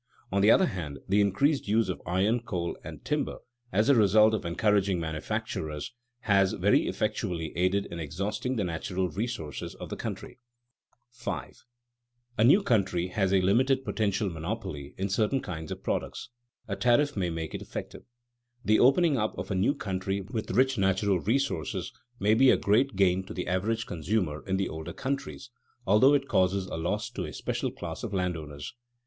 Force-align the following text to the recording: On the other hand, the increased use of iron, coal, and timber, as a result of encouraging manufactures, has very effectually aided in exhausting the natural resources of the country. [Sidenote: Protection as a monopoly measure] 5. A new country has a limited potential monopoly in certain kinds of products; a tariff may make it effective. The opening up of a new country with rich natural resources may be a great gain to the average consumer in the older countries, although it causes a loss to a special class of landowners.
On 0.31 0.41
the 0.41 0.49
other 0.49 0.65
hand, 0.65 0.97
the 1.07 1.21
increased 1.21 1.67
use 1.67 1.87
of 1.87 2.01
iron, 2.07 2.39
coal, 2.39 2.75
and 2.83 3.05
timber, 3.05 3.37
as 3.71 3.87
a 3.87 3.93
result 3.93 4.33
of 4.33 4.45
encouraging 4.45 4.99
manufactures, 4.99 5.93
has 6.21 6.53
very 6.53 6.87
effectually 6.87 7.55
aided 7.55 7.85
in 7.85 7.99
exhausting 7.99 8.55
the 8.55 8.63
natural 8.63 9.09
resources 9.09 9.75
of 9.75 9.89
the 9.89 9.95
country. 9.95 10.39
[Sidenote: 11.11 11.41
Protection 11.45 11.59
as 11.59 11.59
a 11.59 11.61
monopoly 11.61 12.29
measure] 12.31 12.31
5. 12.39 12.43
A 12.43 12.47
new 12.49 12.63
country 12.63 13.07
has 13.09 13.31
a 13.31 13.41
limited 13.41 13.85
potential 13.85 14.29
monopoly 14.31 14.95
in 14.97 15.07
certain 15.07 15.39
kinds 15.39 15.71
of 15.71 15.83
products; 15.83 16.29
a 16.67 16.75
tariff 16.75 17.15
may 17.15 17.29
make 17.29 17.53
it 17.53 17.61
effective. 17.61 18.01
The 18.65 18.79
opening 18.79 19.19
up 19.19 19.37
of 19.37 19.51
a 19.51 19.53
new 19.53 19.75
country 19.75 20.21
with 20.21 20.49
rich 20.49 20.79
natural 20.79 21.19
resources 21.19 21.93
may 22.19 22.33
be 22.33 22.49
a 22.49 22.57
great 22.57 22.95
gain 22.95 23.23
to 23.25 23.35
the 23.35 23.45
average 23.45 23.85
consumer 23.85 24.43
in 24.47 24.57
the 24.57 24.67
older 24.67 24.93
countries, 24.93 25.51
although 25.85 26.15
it 26.15 26.27
causes 26.27 26.65
a 26.65 26.75
loss 26.75 27.11
to 27.11 27.25
a 27.25 27.31
special 27.33 27.69
class 27.69 28.01
of 28.03 28.15
landowners. 28.15 28.73